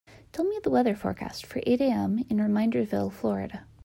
Tell 0.31 0.45
me 0.45 0.59
the 0.63 0.71
weather 0.71 0.95
forecast 0.95 1.45
for 1.45 1.61
eight 1.63 1.79
A.m. 1.79 2.17
in 2.27 2.37
Reminderville, 2.37 3.11
Florida 3.11 3.67